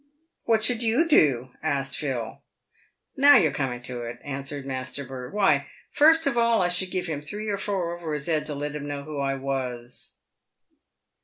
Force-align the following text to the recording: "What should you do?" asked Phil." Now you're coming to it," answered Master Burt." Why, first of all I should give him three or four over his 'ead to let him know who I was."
"What 0.45 0.63
should 0.63 0.81
you 0.81 1.07
do?" 1.07 1.51
asked 1.61 1.95
Phil." 1.99 2.41
Now 3.15 3.37
you're 3.37 3.51
coming 3.51 3.83
to 3.83 4.01
it," 4.01 4.17
answered 4.23 4.65
Master 4.65 5.05
Burt." 5.05 5.31
Why, 5.35 5.67
first 5.91 6.25
of 6.25 6.39
all 6.39 6.59
I 6.63 6.69
should 6.69 6.89
give 6.89 7.05
him 7.05 7.21
three 7.21 7.49
or 7.49 7.57
four 7.59 7.95
over 7.95 8.11
his 8.15 8.27
'ead 8.27 8.47
to 8.47 8.55
let 8.55 8.75
him 8.75 8.87
know 8.87 9.03
who 9.03 9.19
I 9.19 9.35
was." 9.35 10.15